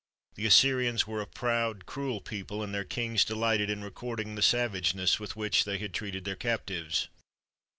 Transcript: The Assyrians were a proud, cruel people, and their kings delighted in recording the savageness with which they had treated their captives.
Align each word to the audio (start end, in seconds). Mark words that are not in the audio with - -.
The 0.33 0.47
Assyrians 0.47 1.05
were 1.05 1.21
a 1.21 1.27
proud, 1.27 1.85
cruel 1.85 2.21
people, 2.21 2.63
and 2.63 2.73
their 2.73 2.83
kings 2.83 3.23
delighted 3.23 3.69
in 3.69 3.83
recording 3.83 4.33
the 4.33 4.41
savageness 4.41 5.19
with 5.19 5.35
which 5.35 5.63
they 5.63 5.77
had 5.77 5.93
treated 5.93 6.25
their 6.25 6.35
captives. 6.35 7.07